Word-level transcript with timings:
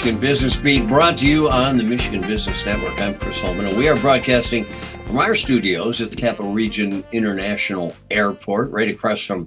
Michigan 0.00 0.18
Business 0.18 0.56
Beat, 0.56 0.88
brought 0.88 1.18
to 1.18 1.26
you 1.26 1.50
on 1.50 1.76
the 1.76 1.82
Michigan 1.82 2.22
Business 2.22 2.64
Network. 2.64 2.98
I'm 3.02 3.12
Chris 3.18 3.38
Holman, 3.42 3.66
and 3.66 3.76
we 3.76 3.86
are 3.86 3.96
broadcasting 3.96 4.64
from 4.64 5.18
our 5.18 5.34
studios 5.34 6.00
at 6.00 6.10
the 6.10 6.16
Capital 6.16 6.54
Region 6.54 7.04
International 7.12 7.94
Airport, 8.10 8.70
right 8.70 8.88
across 8.88 9.22
from 9.22 9.46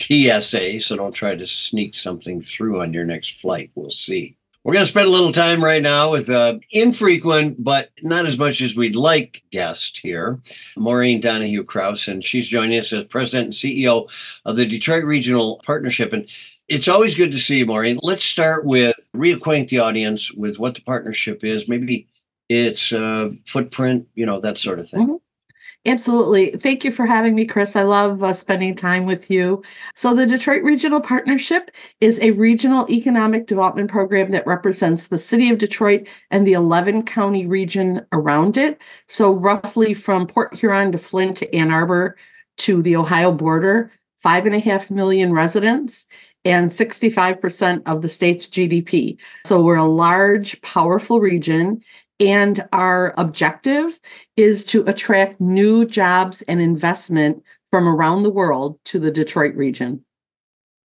TSA. 0.00 0.80
So 0.80 0.96
don't 0.96 1.12
try 1.12 1.36
to 1.36 1.46
sneak 1.46 1.94
something 1.94 2.42
through 2.42 2.82
on 2.82 2.92
your 2.92 3.04
next 3.04 3.40
flight. 3.40 3.70
We'll 3.76 3.90
see. 3.90 4.36
We're 4.64 4.72
going 4.72 4.84
to 4.84 4.90
spend 4.90 5.06
a 5.06 5.12
little 5.12 5.30
time 5.30 5.62
right 5.62 5.82
now 5.82 6.10
with 6.10 6.28
an 6.28 6.62
infrequent, 6.72 7.62
but 7.62 7.90
not 8.02 8.26
as 8.26 8.38
much 8.38 8.60
as 8.60 8.74
we'd 8.74 8.96
like 8.96 9.44
guest 9.52 9.98
here, 9.98 10.40
Maureen 10.76 11.20
Donohue 11.20 11.62
Krauss, 11.62 12.08
and 12.08 12.24
she's 12.24 12.48
joining 12.48 12.78
us 12.78 12.92
as 12.92 13.04
president 13.04 13.46
and 13.46 13.54
CEO 13.54 14.08
of 14.44 14.56
the 14.56 14.66
Detroit 14.66 15.04
Regional 15.04 15.60
Partnership. 15.64 16.12
And 16.12 16.28
it's 16.72 16.88
always 16.88 17.14
good 17.14 17.32
to 17.32 17.38
see 17.38 17.58
you, 17.58 17.66
Maureen. 17.66 17.98
Let's 18.02 18.24
start 18.24 18.64
with 18.64 18.96
reacquaint 19.14 19.68
the 19.68 19.78
audience 19.78 20.32
with 20.32 20.58
what 20.58 20.74
the 20.74 20.80
partnership 20.80 21.44
is, 21.44 21.68
maybe 21.68 22.08
its 22.48 22.92
uh, 22.92 23.30
footprint, 23.46 24.08
you 24.14 24.24
know, 24.24 24.40
that 24.40 24.56
sort 24.58 24.78
of 24.78 24.88
thing. 24.88 25.02
Mm-hmm. 25.02 25.16
Absolutely. 25.84 26.52
Thank 26.52 26.84
you 26.84 26.92
for 26.92 27.06
having 27.06 27.34
me, 27.34 27.44
Chris. 27.44 27.74
I 27.74 27.82
love 27.82 28.22
uh, 28.22 28.32
spending 28.32 28.76
time 28.76 29.04
with 29.04 29.30
you. 29.30 29.64
So, 29.96 30.14
the 30.14 30.26
Detroit 30.26 30.62
Regional 30.62 31.00
Partnership 31.00 31.72
is 32.00 32.20
a 32.20 32.30
regional 32.30 32.88
economic 32.88 33.48
development 33.48 33.90
program 33.90 34.30
that 34.30 34.46
represents 34.46 35.08
the 35.08 35.18
city 35.18 35.50
of 35.50 35.58
Detroit 35.58 36.06
and 36.30 36.46
the 36.46 36.52
11 36.52 37.04
county 37.04 37.46
region 37.46 38.06
around 38.12 38.56
it. 38.56 38.80
So, 39.08 39.32
roughly 39.32 39.92
from 39.92 40.28
Port 40.28 40.54
Huron 40.54 40.92
to 40.92 40.98
Flint 40.98 41.38
to 41.38 41.52
Ann 41.52 41.72
Arbor 41.72 42.16
to 42.58 42.80
the 42.80 42.94
Ohio 42.94 43.32
border, 43.32 43.90
five 44.22 44.46
and 44.46 44.54
a 44.54 44.60
half 44.60 44.88
million 44.88 45.32
residents 45.32 46.06
and 46.44 46.70
65% 46.70 47.82
of 47.86 48.02
the 48.02 48.08
state's 48.08 48.48
GDP. 48.48 49.16
So, 49.44 49.62
we're 49.62 49.76
a 49.76 49.84
large, 49.84 50.60
powerful 50.62 51.20
region. 51.20 51.82
And 52.20 52.68
our 52.72 53.14
objective 53.18 53.98
is 54.36 54.64
to 54.66 54.84
attract 54.86 55.40
new 55.40 55.84
jobs 55.84 56.42
and 56.42 56.60
investment 56.60 57.42
from 57.70 57.88
around 57.88 58.22
the 58.22 58.30
world 58.30 58.78
to 58.84 59.00
the 59.00 59.10
Detroit 59.10 59.56
region. 59.56 60.04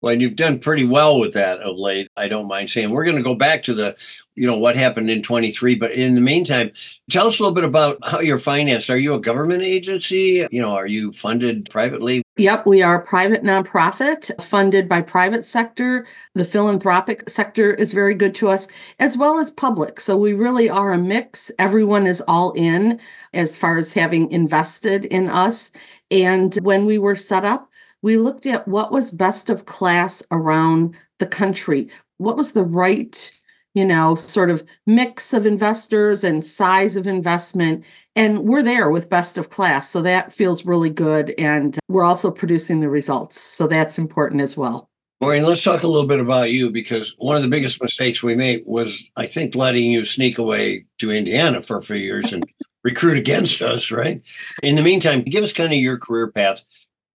Well, 0.05 0.13
and 0.13 0.21
you've 0.21 0.35
done 0.35 0.59
pretty 0.59 0.85
well 0.85 1.19
with 1.19 1.33
that 1.33 1.61
of 1.61 1.77
late. 1.77 2.11
I 2.15 2.27
don't 2.27 2.47
mind 2.47 2.69
saying 2.69 2.91
we're 2.91 3.05
going 3.05 3.17
to 3.17 3.23
go 3.23 3.33
back 3.33 3.63
to 3.63 3.73
the, 3.73 3.95
you 4.35 4.45
know, 4.45 4.55
what 4.55 4.75
happened 4.75 5.09
in 5.09 5.23
23. 5.23 5.73
But 5.73 5.93
in 5.93 6.13
the 6.13 6.21
meantime, 6.21 6.69
tell 7.09 7.25
us 7.25 7.39
a 7.39 7.41
little 7.41 7.55
bit 7.55 7.63
about 7.63 7.97
how 8.03 8.19
you're 8.19 8.37
financed. 8.37 8.91
Are 8.91 8.99
you 8.99 9.15
a 9.15 9.19
government 9.19 9.63
agency? 9.63 10.45
You 10.51 10.61
know, 10.61 10.75
are 10.75 10.85
you 10.85 11.11
funded 11.11 11.71
privately? 11.71 12.21
Yep, 12.37 12.67
we 12.67 12.83
are 12.83 13.01
a 13.01 13.03
private 13.03 13.41
nonprofit 13.41 14.29
funded 14.43 14.87
by 14.87 15.01
private 15.01 15.43
sector. 15.43 16.05
The 16.35 16.45
philanthropic 16.45 17.27
sector 17.27 17.73
is 17.73 17.91
very 17.91 18.13
good 18.13 18.35
to 18.35 18.49
us, 18.49 18.67
as 18.99 19.17
well 19.17 19.39
as 19.39 19.49
public. 19.49 19.99
So 19.99 20.15
we 20.15 20.33
really 20.33 20.69
are 20.69 20.93
a 20.93 20.99
mix. 20.99 21.51
Everyone 21.57 22.05
is 22.05 22.21
all 22.27 22.51
in 22.51 22.99
as 23.33 23.57
far 23.57 23.75
as 23.77 23.93
having 23.93 24.29
invested 24.29 25.05
in 25.05 25.29
us. 25.29 25.71
And 26.11 26.53
when 26.61 26.85
we 26.85 26.99
were 26.99 27.15
set 27.15 27.43
up, 27.43 27.71
we 28.05 28.17
looked 28.17 28.45
at 28.45 28.67
what 28.67 28.91
was 28.91 29.09
best 29.09 29.49
of 29.49 29.65
class 29.65 30.21
around 30.29 30.95
the 31.17 31.25
country, 31.25 31.89
what 32.17 32.37
was 32.37 32.51
the 32.51 32.63
right, 32.63 33.31
you 33.73 33.83
know, 33.83 34.13
sort 34.13 34.51
of 34.51 34.63
mix 34.85 35.33
of 35.33 35.47
investors 35.47 36.23
and 36.23 36.45
size 36.45 36.95
of 36.95 37.07
investment. 37.07 37.83
And 38.15 38.43
we're 38.43 38.61
there 38.61 38.91
with 38.91 39.09
best 39.09 39.39
of 39.39 39.49
class. 39.49 39.89
So 39.89 40.03
that 40.03 40.31
feels 40.31 40.67
really 40.67 40.91
good. 40.91 41.33
And 41.39 41.79
we're 41.87 42.03
also 42.03 42.29
producing 42.29 42.79
the 42.79 42.89
results. 42.89 43.41
So 43.41 43.65
that's 43.65 43.97
important 43.97 44.41
as 44.41 44.55
well. 44.55 44.87
Maureen, 45.19 45.41
let's 45.41 45.63
talk 45.63 45.81
a 45.81 45.87
little 45.87 46.07
bit 46.07 46.19
about 46.19 46.51
you 46.51 46.69
because 46.69 47.15
one 47.17 47.35
of 47.35 47.41
the 47.41 47.47
biggest 47.47 47.81
mistakes 47.81 48.21
we 48.21 48.35
made 48.35 48.61
was, 48.67 49.09
I 49.15 49.25
think, 49.25 49.55
letting 49.55 49.91
you 49.91 50.05
sneak 50.05 50.37
away 50.37 50.85
to 50.99 51.09
Indiana 51.09 51.63
for 51.63 51.79
a 51.79 51.81
few 51.81 51.95
years 51.95 52.31
and 52.31 52.45
recruit 52.83 53.17
against 53.17 53.63
us, 53.63 53.89
right? 53.89 54.21
In 54.61 54.75
the 54.75 54.83
meantime, 54.83 55.23
give 55.23 55.43
us 55.43 55.53
kind 55.53 55.73
of 55.73 55.79
your 55.79 55.97
career 55.97 56.31
path 56.31 56.63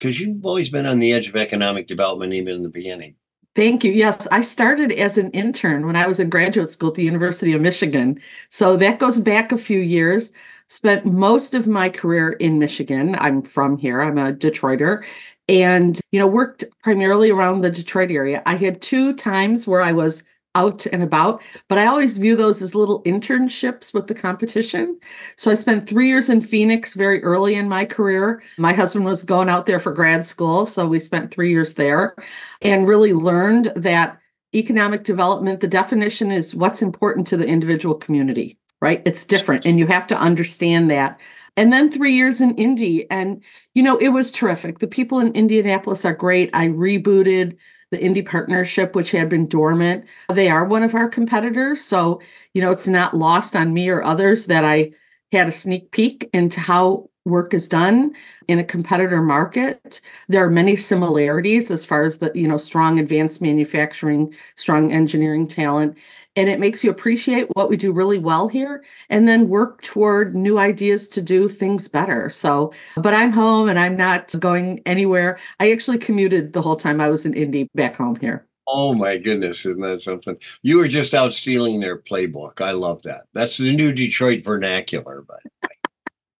because 0.01 0.19
you've 0.19 0.45
always 0.45 0.71
been 0.71 0.87
on 0.87 0.99
the 0.99 1.13
edge 1.13 1.29
of 1.29 1.37
economic 1.37 1.87
development, 1.87 2.33
even 2.33 2.55
in 2.55 2.63
the 2.63 2.71
beginning. 2.71 3.15
Thank 3.55 3.85
you. 3.85 3.93
Yes, 3.93 4.27
I 4.29 4.41
started 4.41 4.93
as 4.93 5.19
an 5.19 5.31
intern 5.33 5.85
when 5.87 5.97
I 5.97 6.07
was 6.07 6.19
in 6.19 6.31
graduate 6.31 6.71
school 6.71 6.91
at 6.91 6.95
the 6.95 7.05
University 7.05 7.53
of 7.53 7.61
Michigan. 7.61 8.21
So 8.49 8.77
that 8.77 8.99
goes 8.99 9.21
back 9.21 9.53
a 9.53 9.59
few 9.59 9.81
years. 9.81 10.33
Spent 10.69 11.05
most 11.05 11.53
of 11.53 11.67
my 11.67 11.91
career 11.91 12.31
in 12.33 12.59
Michigan. 12.59 13.17
I'm 13.19 13.43
from 13.43 13.77
here, 13.77 14.01
I'm 14.01 14.19
a 14.19 14.33
Detroiter. 14.33 15.05
And, 15.49 16.01
you 16.13 16.21
know, 16.21 16.29
worked 16.29 16.63
primarily 16.83 17.31
around 17.31 17.61
the 17.61 17.71
Detroit 17.71 18.13
area. 18.13 18.41
I 18.47 18.55
had 18.55 18.81
two 18.81 19.15
times 19.15 19.67
where 19.67 19.83
I 19.83 19.91
was 19.91 20.23
out 20.55 20.87
and 20.87 21.03
about, 21.03 21.43
but 21.69 21.79
I 21.79 21.87
always 21.87 22.19
view 22.19 22.35
those 22.35 22.61
as 22.61 22.75
little 22.75 23.03
internships 23.05 23.95
with 23.95 24.09
the 24.09 24.15
competition. 24.15 24.99
So 25.37 25.51
I 25.51 25.55
spent 25.55 25.89
three 25.89 26.09
years 26.09 26.29
in 26.29 26.41
Phoenix 26.41 26.95
very 26.95 27.23
early 27.23 27.55
in 27.55 27.69
my 27.69 27.85
career. 27.85 28.43
My 28.59 28.73
husband 28.73 29.05
was 29.05 29.23
going 29.23 29.49
out 29.49 29.67
there 29.67 29.79
for 29.79 29.93
grad 29.93 30.25
school. 30.25 30.67
So 30.67 30.89
we 30.89 30.99
spent 30.99 31.33
three 31.33 31.51
years 31.51 31.75
there 31.75 32.17
and 32.63 32.89
really 32.89 33.13
learned 33.13 33.73
that 33.77 34.19
economic 34.55 35.05
development, 35.05 35.61
the 35.61 35.69
definition 35.69 36.33
is 36.33 36.55
what's 36.55 36.83
important 36.83 37.27
to 37.29 37.37
the 37.37 37.47
individual 37.47 37.95
community, 37.95 38.59
right? 38.81 39.03
It's 39.07 39.25
different. 39.25 39.65
And 39.65 39.79
you 39.79 39.87
have 39.87 40.07
to 40.09 40.19
understand 40.19 40.91
that. 40.91 41.21
And 41.57 41.73
then 41.73 41.91
three 41.91 42.15
years 42.15 42.41
in 42.41 42.55
Indy. 42.57 43.09
And, 43.11 43.43
you 43.75 43.83
know, 43.83 43.97
it 43.99 44.09
was 44.09 44.33
terrific. 44.33 44.81
The 44.81 44.89
people 44.89 45.21
in 45.21 45.33
Indianapolis 45.33 46.05
are 46.05 46.15
great. 46.15 46.51
I 46.53 46.67
rebooted 46.67 47.57
the 47.91 48.03
Indy 48.03 48.23
Partnership, 48.23 48.95
which 48.95 49.11
had 49.11 49.29
been 49.29 49.47
dormant. 49.49 50.05
They 50.33 50.49
are 50.49 50.65
one 50.65 50.83
of 50.83 50.95
our 50.95 51.09
competitors. 51.09 51.81
So, 51.81 52.21
you 52.55 52.63
know, 52.63 52.71
it's 52.71 52.89
not 52.89 53.15
lost 53.15 53.57
on 53.57 53.75
me 53.75 53.89
or 53.89 54.03
others 54.03 54.47
that 54.47 54.65
I 54.65 54.93
had 55.33 55.49
a 55.49 55.53
sneak 55.53 55.91
peek 55.93 56.29
into 56.33 56.61
how 56.61 57.11
work 57.25 57.53
is 57.53 57.69
done 57.69 58.15
in 58.49 58.59
a 58.59 58.65
competitor 58.65 59.21
market 59.21 60.01
there 60.29 60.43
are 60.43 60.51
many 60.51 60.75
similarities 60.75 61.71
as 61.71 61.85
far 61.85 62.03
as 62.03 62.19
the 62.19 62.33
you 62.35 62.49
know 62.49 62.57
strong 62.57 62.99
advanced 62.99 63.43
manufacturing 63.43 64.35
strong 64.57 64.91
engineering 64.91 65.47
talent 65.47 65.99
and 66.37 66.49
it 66.49 66.61
makes 66.61 66.85
you 66.85 66.91
appreciate 66.91 67.49
what 67.55 67.69
we 67.69 67.77
do 67.77 67.93
really 67.93 68.19
well 68.19 68.49
here 68.49 68.85
and 69.09 69.27
then 69.27 69.49
work 69.49 69.83
toward 69.83 70.35
new 70.35 70.59
ideas 70.59 71.09
to 71.09 71.23
do 71.23 71.49
things 71.49 71.89
better 71.89 72.29
so 72.29 72.73
but 72.97 73.15
i'm 73.15 73.33
home 73.33 73.69
and 73.69 73.79
i'm 73.79 73.97
not 73.97 74.33
going 74.39 74.81
anywhere 74.87 75.39
i 75.59 75.71
actually 75.73 75.99
commuted 75.99 76.53
the 76.53 76.63
whole 76.63 76.77
time 76.77 77.01
i 77.01 77.09
was 77.09 77.27
in 77.27 77.35
indy 77.35 77.69
back 77.75 77.97
home 77.97 78.17
here 78.17 78.47
Oh 78.73 78.95
my 78.95 79.17
goodness, 79.17 79.67
isn't 79.67 79.83
that 79.83 80.01
something? 80.01 80.37
You 80.63 80.77
were 80.77 80.87
just 80.87 81.13
out 81.13 81.35
stealing 81.35 81.81
their 81.81 81.99
playbook. 81.99 82.61
I 82.61 82.71
love 82.71 83.03
that. 83.03 83.23
That's 83.35 83.57
the 83.57 83.75
new 83.75 83.91
Detroit 83.91 84.45
vernacular. 84.45 85.25
But 85.27 85.41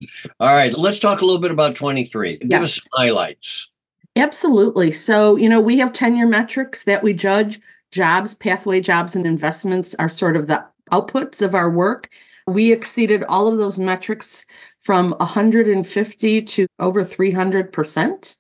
all 0.39 0.55
right, 0.55 0.73
let's 0.79 1.01
talk 1.01 1.23
a 1.23 1.25
little 1.25 1.41
bit 1.41 1.51
about 1.51 1.75
23. 1.75 2.37
Give 2.37 2.49
yes. 2.49 2.63
us 2.63 2.89
highlights. 2.93 3.71
Absolutely. 4.15 4.93
So, 4.93 5.35
you 5.37 5.49
know, 5.49 5.61
we 5.61 5.79
have 5.79 5.93
tenure 5.93 6.27
metrics 6.27 6.85
that 6.85 7.03
we 7.03 7.15
judge 7.15 7.61
jobs, 7.91 8.35
pathway 8.35 8.81
jobs, 8.81 9.17
and 9.17 9.27
investments 9.27 9.95
are 9.99 10.09
sort 10.09 10.37
of 10.37 10.47
the 10.47 10.65
outputs 10.93 11.43
of 11.43 11.55
our 11.55 11.71
work. 11.71 12.09
We 12.47 12.73
exceeded 12.73 13.25
all 13.25 13.49
of 13.49 13.59
those 13.59 13.79
metrics 13.79 14.47
from 14.79 15.13
150 15.13 16.43
to 16.43 16.67
over 16.79 17.03
300% 17.03 18.37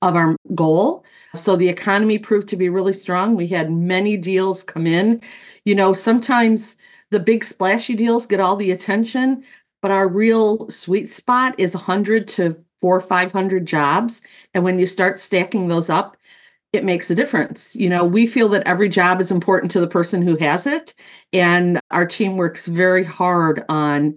of 0.00 0.16
our 0.16 0.36
goal. 0.54 1.04
So 1.34 1.56
the 1.56 1.68
economy 1.68 2.18
proved 2.18 2.48
to 2.48 2.56
be 2.56 2.68
really 2.68 2.92
strong. 2.92 3.34
We 3.34 3.48
had 3.48 3.70
many 3.70 4.16
deals 4.16 4.64
come 4.64 4.86
in. 4.86 5.20
You 5.64 5.74
know, 5.74 5.92
sometimes 5.92 6.76
the 7.10 7.20
big 7.20 7.44
splashy 7.44 7.94
deals 7.94 8.26
get 8.26 8.40
all 8.40 8.56
the 8.56 8.70
attention, 8.70 9.44
but 9.82 9.90
our 9.90 10.08
real 10.08 10.68
sweet 10.70 11.08
spot 11.08 11.54
is 11.58 11.74
100 11.74 12.28
to 12.28 12.62
four 12.80 12.96
or 12.96 13.00
500 13.00 13.66
jobs. 13.66 14.22
And 14.54 14.62
when 14.62 14.78
you 14.78 14.86
start 14.86 15.18
stacking 15.18 15.68
those 15.68 15.90
up, 15.90 16.16
it 16.72 16.84
makes 16.84 17.10
a 17.10 17.14
difference. 17.14 17.74
You 17.74 17.88
know, 17.88 18.04
we 18.04 18.26
feel 18.26 18.48
that 18.50 18.66
every 18.66 18.88
job 18.88 19.20
is 19.20 19.30
important 19.30 19.70
to 19.72 19.80
the 19.80 19.86
person 19.86 20.22
who 20.22 20.36
has 20.36 20.66
it. 20.66 20.94
And 21.32 21.80
our 21.90 22.06
team 22.06 22.36
works 22.36 22.66
very 22.66 23.04
hard 23.04 23.64
on 23.68 24.16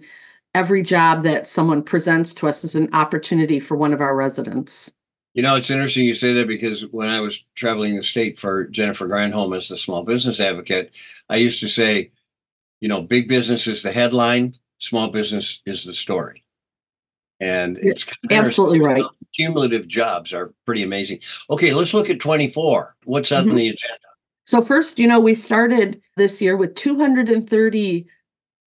every 0.54 0.82
job 0.82 1.22
that 1.22 1.48
someone 1.48 1.82
presents 1.82 2.34
to 2.34 2.48
us 2.48 2.62
as 2.62 2.74
an 2.74 2.92
opportunity 2.92 3.58
for 3.58 3.76
one 3.76 3.92
of 3.92 4.02
our 4.02 4.14
residents. 4.14 4.92
You 5.32 5.42
know, 5.42 5.56
it's 5.56 5.70
interesting 5.70 6.04
you 6.04 6.14
say 6.14 6.34
that 6.34 6.46
because 6.46 6.82
when 6.90 7.08
I 7.08 7.20
was 7.20 7.42
traveling 7.54 7.96
the 7.96 8.02
state 8.02 8.38
for 8.38 8.64
Jennifer 8.64 9.08
Granholm 9.08 9.56
as 9.56 9.68
the 9.68 9.78
small 9.78 10.04
business 10.04 10.40
advocate, 10.40 10.94
I 11.30 11.36
used 11.36 11.60
to 11.60 11.68
say, 11.68 12.10
you 12.80 12.88
know, 12.88 13.00
big 13.00 13.28
business 13.28 13.66
is 13.66 13.82
the 13.82 13.92
headline, 13.92 14.56
small 14.76 15.10
business 15.10 15.60
is 15.64 15.84
the 15.84 15.94
story 15.94 16.41
and 17.42 17.78
it's 17.78 18.06
absolutely 18.30 18.80
right. 18.80 19.04
Cumulative 19.34 19.88
jobs 19.88 20.32
are 20.32 20.54
pretty 20.64 20.84
amazing. 20.84 21.18
Okay, 21.50 21.74
let's 21.74 21.92
look 21.92 22.08
at 22.08 22.20
24. 22.20 22.94
What's 23.04 23.30
mm-hmm. 23.30 23.50
on 23.50 23.56
the 23.56 23.68
agenda? 23.68 23.98
So 24.46 24.62
first, 24.62 25.00
you 25.00 25.08
know, 25.08 25.18
we 25.18 25.34
started 25.34 26.00
this 26.16 26.40
year 26.40 26.56
with 26.56 26.76
230 26.76 28.06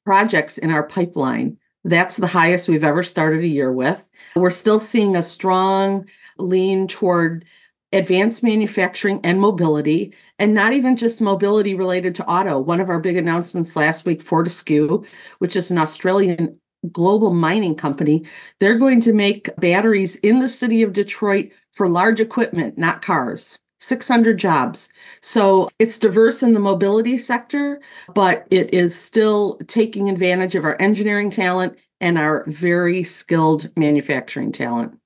projects 0.05 0.59
in 0.59 0.71
our 0.71 0.83
pipeline. 0.83 1.57
That's 1.85 2.17
the 2.17 2.27
highest 2.27 2.69
we've 2.69 2.83
ever 2.83 3.05
started 3.05 3.45
a 3.45 3.49
year 3.49 3.73
with. 3.73 4.09
We're 4.35 4.51
still 4.51 4.81
seeing 4.81 5.15
a 5.15 5.23
strong 5.23 6.07
lean 6.39 6.89
toward 6.89 7.45
advanced 7.93 8.43
manufacturing 8.43 9.21
and 9.23 9.41
mobility. 9.41 10.15
and 10.41 10.53
not 10.53 10.73
even 10.73 10.97
just 10.97 11.21
mobility 11.21 11.77
related 11.77 12.13
to 12.17 12.27
auto. 12.27 12.59
One 12.59 12.81
of 12.81 12.89
our 12.89 12.99
big 12.99 13.17
announcements 13.17 13.77
last 13.77 14.05
week, 14.05 14.21
Fortescue, 14.21 15.05
which 15.39 15.55
is 15.55 15.71
an 15.71 15.79
Australian 15.79 16.59
global 16.93 17.33
mining 17.33 17.75
company, 17.75 18.25
they're 18.61 18.79
going 18.79 19.01
to 19.03 19.13
make 19.13 19.55
batteries 19.57 20.17
in 20.17 20.41
the 20.41 20.49
city 20.49 20.83
of 20.83 20.93
Detroit 20.93 21.51
for 21.73 21.89
large 21.89 22.21
equipment, 22.21 22.79
not 22.79 23.03
cars. 23.03 23.59
600 23.81 24.39
jobs. 24.39 24.89
So 25.21 25.69
it's 25.79 25.99
diverse 25.99 26.43
in 26.43 26.55
the 26.55 26.61
mobility 26.61 27.19
sector, 27.19 27.83
but 28.15 28.47
it 28.51 28.73
is 28.73 28.99
still 28.99 29.59
taking 29.67 30.09
advantage 30.09 30.55
of 30.55 30.65
our 30.65 30.81
engineering 30.81 31.29
talent 31.29 31.77
and 32.01 32.19
our 32.19 32.45
very 32.47 33.05
skilled 33.05 33.71
manufacturing 33.77 34.53
talent. 34.53 34.99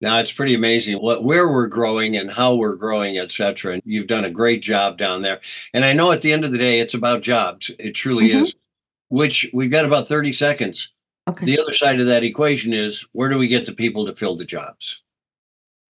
Now 0.00 0.18
it's 0.18 0.32
pretty 0.32 0.54
amazing 0.54 0.98
what 0.98 1.24
where 1.24 1.50
we're 1.50 1.68
growing 1.68 2.16
and 2.16 2.30
how 2.30 2.56
we're 2.56 2.74
growing, 2.74 3.16
et 3.16 3.30
cetera. 3.30 3.74
And 3.74 3.82
you've 3.86 4.06
done 4.06 4.24
a 4.24 4.30
great 4.30 4.60
job 4.60 4.98
down 4.98 5.22
there. 5.22 5.40
And 5.72 5.84
I 5.84 5.92
know 5.92 6.12
at 6.12 6.20
the 6.20 6.32
end 6.32 6.44
of 6.44 6.52
the 6.52 6.58
day, 6.58 6.80
it's 6.80 6.94
about 6.94 7.22
jobs. 7.22 7.70
It 7.78 7.92
truly 7.92 8.28
mm-hmm. 8.28 8.42
is. 8.42 8.54
Which 9.14 9.48
we've 9.54 9.70
got 9.70 9.84
about 9.84 10.08
30 10.08 10.32
seconds. 10.32 10.90
Okay. 11.28 11.46
The 11.46 11.60
other 11.60 11.72
side 11.72 12.00
of 12.00 12.06
that 12.06 12.24
equation 12.24 12.72
is 12.72 13.06
where 13.12 13.28
do 13.28 13.38
we 13.38 13.46
get 13.46 13.64
the 13.64 13.72
people 13.72 14.04
to 14.06 14.14
fill 14.16 14.34
the 14.34 14.44
jobs? 14.44 15.02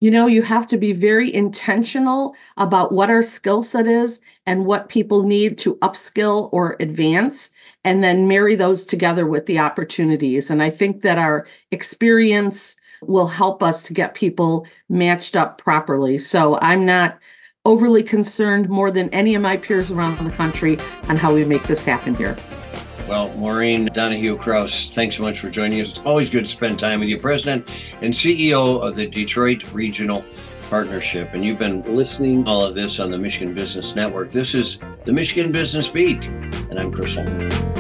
You 0.02 0.12
know, 0.12 0.28
you 0.28 0.42
have 0.42 0.68
to 0.68 0.78
be 0.78 0.92
very 0.92 1.34
intentional 1.34 2.36
about 2.58 2.92
what 2.92 3.10
our 3.10 3.22
skill 3.22 3.64
set 3.64 3.88
is 3.88 4.20
and 4.46 4.66
what 4.66 4.90
people 4.90 5.24
need 5.24 5.58
to 5.60 5.78
upskill 5.78 6.50
or 6.52 6.75
advance, 6.81 7.52
and 7.86 8.04
then 8.04 8.28
marry 8.28 8.56
those 8.56 8.84
together 8.84 9.26
with 9.26 9.46
the 9.46 9.58
opportunities. 9.58 10.52
And 10.52 10.62
I 10.62 10.69
think 10.69 11.02
that 11.04 11.18
our 11.18 11.48
experience 11.72 12.76
will 13.02 13.28
help 13.28 13.64
us 13.64 13.84
to 13.84 13.94
get 13.94 14.16
people 14.16 14.68
matched 14.90 15.38
up 15.38 15.60
properly. 15.60 16.18
So 16.18 16.60
I'm 16.62 16.86
not 16.86 17.18
overly 17.64 18.04
concerned 18.04 18.68
more 18.68 18.92
than 18.92 19.10
any 19.12 19.34
of 19.34 19.42
my 19.42 19.56
peers 19.56 19.92
around 19.92 20.18
the 20.18 20.30
country 20.31 20.78
on 21.08 21.16
how 21.16 21.34
we 21.34 21.46
make 21.46 21.64
this 21.64 21.86
happen 21.86 22.16
here. 22.16 22.36
Well, 23.13 23.31
Maureen 23.38 23.86
Donohue 23.94 24.38
Krauss, 24.38 24.89
thanks 24.89 25.18
so 25.18 25.21
much 25.21 25.38
for 25.38 25.48
joining 25.48 25.80
us. 25.80 25.92
It's 25.92 26.00
always 26.00 26.31
good 26.31 26.45
to 26.45 26.51
spend 26.51 26.80
time 26.80 27.00
with 27.00 27.10
you, 27.10 27.19
President 27.19 27.86
and 28.01 28.12
CEO 28.12 28.81
of 28.81 28.95
the 28.95 29.06
Detroit 29.06 29.71
Regional 29.71 30.25
Partnership. 30.68 31.30
And 31.36 31.45
you've 31.45 31.60
been 31.60 31.83
listening 31.95 32.48
all 32.48 32.65
of 32.65 32.74
this 32.74 33.00
on 33.00 33.12
the 33.12 33.19
Michigan 33.19 33.54
Business 33.54 33.94
Network. 33.95 34.31
This 34.31 34.56
is 34.56 34.80
the 35.04 35.12
Michigan 35.13 35.51
Business 35.51 35.88
Beat, 35.89 36.27
and 36.71 36.80
I'm 36.80 36.92
Chris 36.92 37.13
Holman. 37.13 37.73